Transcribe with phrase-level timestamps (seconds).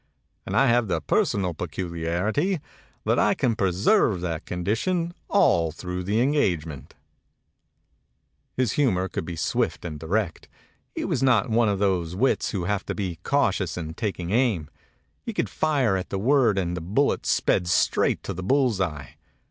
[0.47, 2.59] And I have the personal peculiarity
[3.05, 6.95] that I can preserve that condition all through the engagement!"
[8.57, 10.47] His humor could be swift and direct.
[10.95, 14.31] He was not one of those wits who have to be cau tious in taking
[14.31, 14.71] aim;
[15.21, 19.17] he could fire at the word and the bullet sped straight to the bull's eye.